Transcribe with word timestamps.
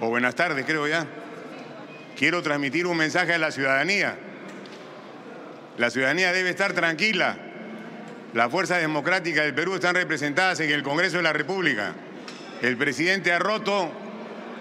o 0.00 0.08
buenas 0.08 0.34
tardes 0.34 0.64
creo 0.64 0.86
ya. 0.86 1.06
Quiero 2.16 2.42
transmitir 2.42 2.86
un 2.86 2.96
mensaje 2.96 3.34
a 3.34 3.38
la 3.38 3.50
ciudadanía. 3.50 4.16
La 5.78 5.90
ciudadanía 5.90 6.32
debe 6.32 6.50
estar 6.50 6.72
tranquila. 6.72 7.36
Las 8.32 8.50
fuerzas 8.50 8.80
democráticas 8.80 9.44
del 9.44 9.54
Perú 9.54 9.74
están 9.74 9.94
representadas 9.94 10.60
en 10.60 10.70
el 10.70 10.82
Congreso 10.82 11.16
de 11.16 11.22
la 11.22 11.32
República. 11.32 11.94
El 12.62 12.76
presidente 12.76 13.32
ha 13.32 13.38
roto 13.38 13.92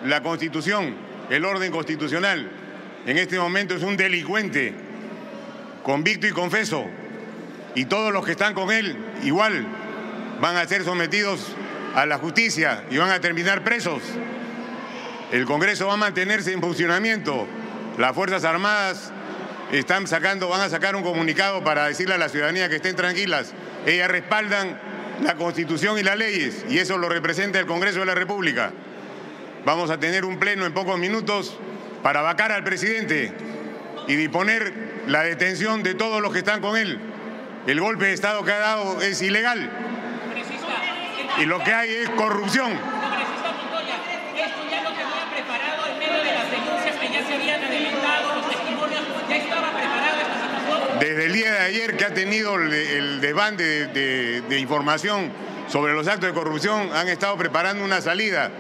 la 0.05 0.21
Constitución, 0.21 0.95
el 1.29 1.45
orden 1.45 1.71
constitucional. 1.71 2.51
En 3.05 3.17
este 3.17 3.37
momento 3.37 3.75
es 3.75 3.83
un 3.83 3.97
delincuente, 3.97 4.73
convicto 5.83 6.27
y 6.27 6.31
confeso. 6.31 6.85
Y 7.75 7.85
todos 7.85 8.13
los 8.13 8.25
que 8.25 8.31
están 8.31 8.53
con 8.53 8.71
él, 8.71 8.95
igual, 9.23 9.65
van 10.39 10.57
a 10.57 10.67
ser 10.67 10.83
sometidos 10.83 11.55
a 11.95 12.05
la 12.05 12.17
justicia 12.17 12.83
y 12.89 12.97
van 12.97 13.11
a 13.11 13.19
terminar 13.19 13.63
presos. 13.63 14.01
El 15.33 15.45
Congreso 15.45 15.87
va 15.87 15.93
a 15.93 15.97
mantenerse 15.97 16.53
en 16.53 16.61
funcionamiento. 16.61 17.47
Las 17.97 18.13
Fuerzas 18.13 18.43
Armadas 18.43 19.11
están 19.71 20.05
sacando, 20.05 20.47
van 20.47 20.61
a 20.61 20.69
sacar 20.69 20.95
un 20.95 21.01
comunicado 21.01 21.63
para 21.63 21.87
decirle 21.87 22.13
a 22.13 22.19
la 22.19 22.29
ciudadanía 22.29 22.69
que 22.69 22.75
estén 22.75 22.95
tranquilas. 22.95 23.51
Ellas 23.87 24.11
respaldan 24.11 24.79
la 25.23 25.33
Constitución 25.33 25.97
y 25.97 26.03
las 26.03 26.17
leyes 26.17 26.63
y 26.69 26.77
eso 26.77 26.99
lo 26.99 27.09
representa 27.09 27.57
el 27.59 27.65
Congreso 27.65 28.01
de 28.01 28.05
la 28.05 28.13
República. 28.13 28.73
Vamos 29.65 29.89
a 29.89 29.99
tener 29.99 30.23
un 30.23 30.37
pleno 30.37 30.67
en 30.67 30.73
pocos 30.75 30.99
minutos 30.99 31.57
para 32.03 32.21
vacar 32.21 32.51
al 32.51 32.63
presidente 32.63 33.33
y 34.07 34.15
disponer 34.15 35.01
la 35.07 35.23
detención 35.23 35.81
de 35.81 35.95
todos 35.95 36.21
los 36.21 36.31
que 36.31 36.39
están 36.39 36.61
con 36.61 36.77
él. 36.77 36.99
El 37.65 37.81
golpe 37.81 38.05
de 38.05 38.13
Estado 38.13 38.45
que 38.45 38.51
ha 38.51 38.59
dado 38.59 39.01
es 39.01 39.19
ilegal 39.23 39.67
y 41.39 41.45
lo 41.45 41.57
que 41.63 41.73
hay 41.73 41.89
es 41.89 42.09
corrupción. 42.11 42.71
Desde 50.99 51.25
el 51.25 51.33
día 51.33 51.51
de 51.51 51.59
ayer 51.59 51.97
que 51.97 52.05
ha 52.05 52.13
tenido 52.13 52.55
el, 52.55 53.19
desbande 53.19 53.87
de, 53.87 54.59
información 54.59 55.31
sobre 55.67 55.93
los 55.93 56.07
actos 56.07 56.29
de 56.29 56.33
corrupción, 56.33 56.91
han 56.93 57.09
estado 57.09 57.35
preparando 57.35 57.83
una 57.83 57.99
salida. 57.99 58.51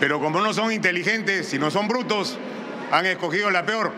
Pero 0.00 0.18
como 0.18 0.40
no 0.40 0.54
son 0.54 0.72
inteligentes, 0.72 1.48
si 1.48 1.58
no 1.58 1.70
son 1.70 1.88
brutos, 1.88 2.38
han 2.90 3.04
escogido 3.04 3.50
la 3.50 3.66
peor. 3.66 3.92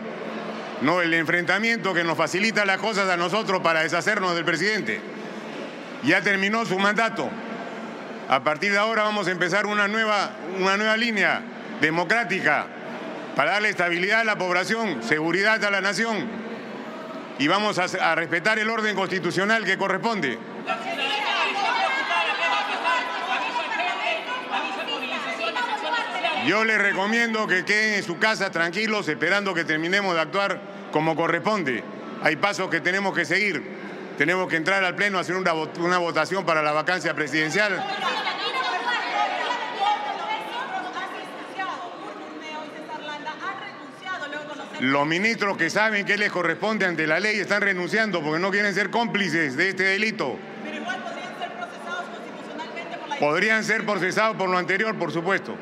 No 0.81 1.01
el 1.01 1.13
enfrentamiento 1.13 1.93
que 1.93 2.03
nos 2.03 2.17
facilita 2.17 2.65
las 2.65 2.79
cosas 2.79 3.09
a 3.09 3.15
nosotros 3.15 3.61
para 3.61 3.83
deshacernos 3.83 4.35
del 4.35 4.43
presidente. 4.43 4.99
Ya 6.03 6.21
terminó 6.21 6.65
su 6.65 6.77
mandato. 6.77 7.29
A 8.27 8.43
partir 8.43 8.73
de 8.73 8.77
ahora 8.77 9.03
vamos 9.03 9.27
a 9.27 9.31
empezar 9.31 9.67
una 9.67 9.87
nueva, 9.87 10.31
una 10.59 10.75
nueva 10.75 10.97
línea 10.97 11.41
democrática 11.79 12.67
para 13.35 13.51
darle 13.51 13.69
estabilidad 13.69 14.21
a 14.21 14.23
la 14.23 14.37
población, 14.37 15.03
seguridad 15.03 15.63
a 15.63 15.71
la 15.71 15.81
nación 15.81 16.45
y 17.37 17.47
vamos 17.47 17.77
a, 17.77 18.15
respetar 18.15 18.59
el 18.59 18.69
orden 18.69 18.95
constitucional 18.95 19.65
que 19.65 19.77
corresponde. 19.77 20.39
Yo 26.47 26.63
les 26.63 26.77
recomiendo 26.77 27.47
que 27.47 27.65
queden 27.65 27.95
en 27.95 28.03
su 28.03 28.19
casa 28.19 28.51
tranquilos 28.51 29.07
esperando 29.07 29.53
que 29.53 29.65
terminemos 29.65 30.13
de 30.13 30.21
actuar 30.21 30.61
como 30.91 31.15
corresponde. 31.15 31.83
Hay 32.21 32.35
pasos 32.35 32.69
que 32.69 32.81
tenemos 32.81 33.15
que 33.15 33.25
seguir. 33.25 33.63
Tenemos 34.17 34.47
que 34.47 34.55
entrar 34.55 34.83
al 34.83 34.95
Pleno 34.95 35.17
a 35.17 35.21
hacer 35.21 35.35
una, 35.35 35.97
votación 35.97 36.45
para 36.45 36.61
la 36.61 36.71
vacancia 36.71 37.13
presidencial. 37.15 37.83
Los 44.79 45.07
ministros 45.07 45.57
que 45.57 45.69
saben 45.69 46.05
que 46.05 46.17
les 46.17 46.31
corresponde 46.31 46.85
ante 46.85 47.07
la 47.07 47.19
ley 47.19 47.39
están 47.39 47.61
renunciando 47.61 48.21
porque 48.21 48.39
no 48.39 48.51
quieren 48.51 48.73
ser 48.73 48.89
cómplices 48.89 49.55
de 49.55 49.69
este 49.69 49.83
delito. 49.83 50.37
Pero 50.63 50.77
igual 50.77 51.01
podrían 51.01 51.37
ser 51.37 51.51
procesados 51.53 52.09
constitucionalmente 52.09 52.97
por 52.97 53.09
la... 53.09 53.15
Podrían 53.17 53.63
ser 53.63 53.85
procesados 53.85 54.37
por 54.37 54.49
lo 54.49 54.57
anterior, 54.57 54.95
por 54.97 55.11
supuesto. 55.11 55.55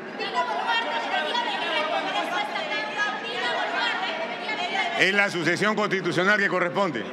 Es 4.98 5.12
la 5.12 5.28
sucesión 5.28 5.74
constitucional 5.74 6.38
que 6.38 6.48
corresponde. 6.48 7.04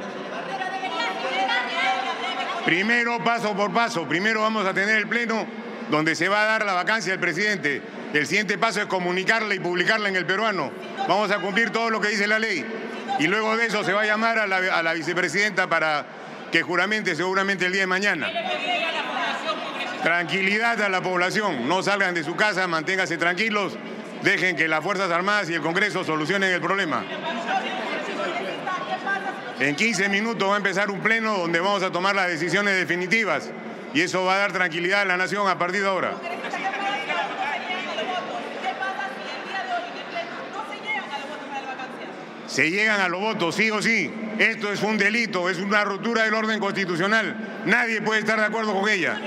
Primero, 2.66 3.24
paso 3.24 3.56
por 3.56 3.74
paso. 3.74 4.08
Primero 4.08 4.42
vamos 4.42 4.66
a 4.66 4.74
tener 4.74 4.98
el 4.98 5.08
pleno 5.08 5.48
donde 5.90 6.16
se 6.16 6.30
va 6.30 6.44
a 6.44 6.46
dar 6.46 6.66
la 6.66 6.74
vacancia 6.74 7.12
del 7.12 7.20
presidente. 7.20 7.82
El 8.14 8.28
siguiente 8.28 8.58
paso 8.58 8.82
es 8.82 8.88
comunicarla 8.88 9.56
y 9.56 9.60
publicarla 9.60 10.10
en 10.10 10.16
el 10.16 10.26
peruano. 10.26 10.72
Vamos 11.08 11.32
a 11.32 11.40
cumplir 11.40 11.70
todo 11.70 11.90
lo 11.90 12.02
que 12.02 12.10
dice 12.10 12.28
la 12.28 12.40
ley. 12.40 12.66
Y 13.20 13.28
luego 13.28 13.56
de 13.56 13.68
eso 13.68 13.84
se 13.84 13.94
va 13.94 14.02
a 14.02 14.06
llamar 14.06 14.38
a 14.40 14.48
la, 14.48 14.94
vicepresidenta 14.94 15.68
para 15.68 16.06
que 16.52 16.62
juramente 16.62 17.16
seguramente 17.16 17.66
el 17.66 17.72
día 17.72 17.82
de 17.82 17.88
mañana. 17.88 18.30
Tranquilidad 20.04 20.82
a 20.82 20.90
la 20.90 21.02
población. 21.02 21.70
No 21.70 21.84
salgan 21.84 22.14
de 22.14 22.24
su 22.24 22.36
casa, 22.36 22.68
manténganse 22.68 23.18
tranquilos. 23.18 23.78
Dejen 24.24 24.56
que 24.56 24.68
las 24.68 24.84
Fuerzas 24.84 25.10
Armadas 25.10 25.50
y 25.50 25.54
el 25.54 25.62
Congreso 25.62 26.04
solucionen 26.04 26.52
el 26.52 26.62
problema. 26.62 27.04
En 29.60 29.76
15 29.76 30.10
minutos 30.10 30.50
va 30.50 30.56
a 30.56 30.58
empezar 30.58 30.90
un 30.90 31.00
pleno 31.02 31.38
donde 31.38 31.60
vamos 31.60 31.84
a 31.84 31.92
tomar 31.92 32.16
las 32.16 32.28
decisiones 32.28 32.76
definitivas 32.76 33.52
y 33.94 34.02
eso 34.02 34.26
va 34.26 34.36
a 34.36 34.38
dar 34.40 34.52
tranquilidad 34.52 35.02
a 35.02 35.06
la 35.06 35.18
nación 35.18 35.48
a 35.48 35.58
partir 35.58 35.82
de 35.82 35.88
ahora. 35.88 36.14
Se 42.52 42.70
llegan 42.70 43.00
a 43.00 43.08
los 43.08 43.22
votos, 43.22 43.56
sí 43.56 43.72
o 43.72 43.82
sí. 43.82 44.14
Esto 44.38 44.74
es 44.74 44.82
un 44.82 44.98
delito, 44.98 45.50
es 45.50 45.58
una 45.60 45.86
ruptura 45.86 46.24
del 46.24 46.34
orden 46.34 46.60
constitucional. 46.60 47.62
Nadie 47.66 48.02
puede 48.02 48.20
estar 48.20 48.38
de 48.38 48.46
acuerdo 48.46 48.74
con 48.74 48.90
ella. 48.90 49.18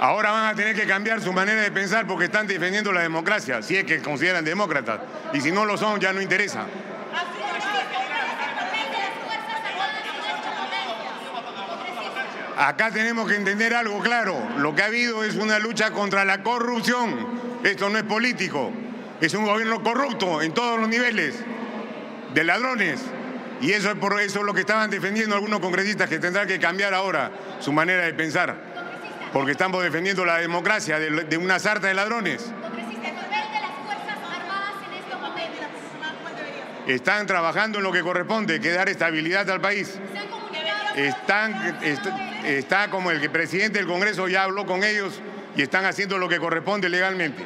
Ahora 0.00 0.30
van 0.30 0.46
a 0.46 0.54
tener 0.54 0.76
que 0.76 0.86
cambiar 0.86 1.20
su 1.20 1.32
manera 1.32 1.60
de 1.60 1.72
pensar 1.72 2.06
porque 2.06 2.26
están 2.26 2.46
defendiendo 2.46 2.92
la 2.92 3.00
democracia, 3.00 3.62
si 3.62 3.76
es 3.76 3.84
que 3.84 4.00
consideran 4.00 4.44
demócratas. 4.44 5.00
Y 5.32 5.40
si 5.40 5.50
no 5.50 5.64
lo 5.64 5.76
son, 5.76 5.98
ya 5.98 6.12
no 6.12 6.22
interesa. 6.22 6.66
Acá 12.56 12.92
tenemos 12.92 13.28
que 13.28 13.34
entender 13.34 13.74
algo 13.74 13.98
claro. 13.98 14.38
Lo 14.58 14.72
que 14.76 14.82
ha 14.82 14.86
habido 14.86 15.24
es 15.24 15.34
una 15.34 15.58
lucha 15.58 15.90
contra 15.90 16.24
la 16.24 16.44
corrupción. 16.44 17.35
Esto 17.66 17.88
no 17.88 17.98
es 17.98 18.04
político. 18.04 18.70
Es 19.20 19.34
un 19.34 19.44
gobierno 19.44 19.82
corrupto 19.82 20.40
en 20.40 20.54
todos 20.54 20.78
los 20.78 20.88
niveles. 20.88 21.34
De 22.32 22.44
ladrones. 22.44 23.00
Y 23.60 23.72
eso 23.72 23.90
es 23.90 23.96
por 23.96 24.20
eso 24.20 24.44
lo 24.44 24.54
que 24.54 24.60
estaban 24.60 24.88
defendiendo 24.88 25.34
algunos 25.34 25.58
congresistas 25.58 26.08
que 26.08 26.20
tendrán 26.20 26.46
que 26.46 26.60
cambiar 26.60 26.94
ahora 26.94 27.32
su 27.58 27.72
manera 27.72 28.04
de 28.04 28.14
pensar. 28.14 28.56
Porque 29.32 29.50
estamos 29.50 29.82
defendiendo 29.82 30.24
la 30.24 30.38
democracia 30.38 31.00
de, 31.00 31.36
una 31.38 31.58
sarta 31.58 31.88
de 31.88 31.94
ladrones. 31.94 32.52
Están 36.86 37.26
trabajando 37.26 37.78
en 37.78 37.84
lo 37.84 37.90
que 37.90 38.02
corresponde, 38.02 38.60
que 38.60 38.70
dar 38.70 38.88
estabilidad 38.88 39.50
al 39.50 39.60
país. 39.60 39.98
Está 42.44 42.90
como 42.90 43.10
el 43.10 43.28
presidente 43.28 43.80
del 43.80 43.88
Congreso 43.88 44.28
ya 44.28 44.44
habló 44.44 44.66
con 44.66 44.84
ellos 44.84 45.20
y 45.56 45.62
están 45.62 45.86
haciendo 45.86 46.18
lo 46.18 46.28
que 46.28 46.38
corresponde 46.38 46.88
legalmente. 46.88 47.44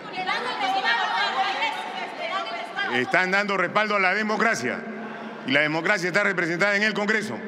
Están 2.95 3.31
dando 3.31 3.57
respaldo 3.57 3.95
a 3.95 4.01
la 4.01 4.15
democracia 4.15 4.81
y 5.47 5.53
la 5.53 5.61
democracia 5.61 6.09
está 6.09 6.25
representada 6.25 6.75
en 6.77 6.83
el 6.83 6.93
Congreso, 6.93 7.39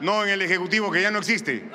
no 0.00 0.24
en 0.24 0.30
el 0.30 0.42
Ejecutivo 0.42 0.90
que 0.90 1.02
ya 1.02 1.10
no 1.10 1.18
existe. 1.18 1.68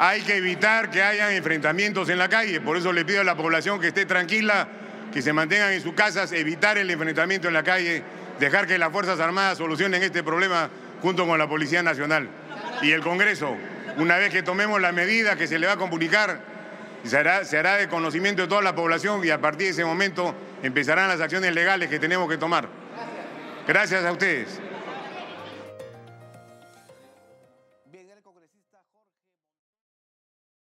Hay 0.00 0.22
que 0.22 0.36
evitar 0.36 0.90
que 0.90 1.02
haya 1.02 1.34
enfrentamientos 1.34 2.08
en 2.08 2.18
la 2.18 2.28
calle, 2.28 2.60
por 2.60 2.76
eso 2.76 2.92
le 2.92 3.04
pido 3.04 3.22
a 3.22 3.24
la 3.24 3.36
población 3.36 3.80
que 3.80 3.88
esté 3.88 4.06
tranquila, 4.06 4.68
que 5.12 5.22
se 5.22 5.32
mantengan 5.32 5.72
en 5.72 5.80
sus 5.80 5.94
casas, 5.94 6.30
evitar 6.30 6.78
el 6.78 6.88
enfrentamiento 6.90 7.48
en 7.48 7.54
la 7.54 7.64
calle, 7.64 8.04
dejar 8.38 8.68
que 8.68 8.78
las 8.78 8.92
Fuerzas 8.92 9.18
Armadas 9.18 9.58
solucionen 9.58 10.02
este 10.02 10.22
problema 10.22 10.70
junto 11.02 11.26
con 11.26 11.38
la 11.38 11.48
Policía 11.48 11.82
Nacional 11.82 12.28
y 12.82 12.92
el 12.92 13.02
Congreso. 13.02 13.56
Una 13.96 14.16
vez 14.16 14.30
que 14.30 14.42
tomemos 14.42 14.80
la 14.80 14.92
medida 14.92 15.36
que 15.36 15.46
se 15.46 15.58
le 15.58 15.66
va 15.66 15.74
a 15.74 15.76
comunicar, 15.76 16.40
se 17.04 17.16
hará, 17.16 17.44
se 17.44 17.58
hará 17.58 17.76
de 17.76 17.88
conocimiento 17.88 18.42
de 18.42 18.48
toda 18.48 18.62
la 18.62 18.74
población 18.74 19.24
y 19.24 19.30
a 19.30 19.40
partir 19.40 19.66
de 19.66 19.72
ese 19.72 19.84
momento 19.84 20.34
empezarán 20.62 21.08
las 21.08 21.20
acciones 21.20 21.54
legales 21.54 21.88
que 21.88 21.98
tenemos 21.98 22.28
que 22.28 22.38
tomar. 22.38 22.68
Gracias 23.66 24.04
a 24.04 24.12
ustedes. 24.12 24.60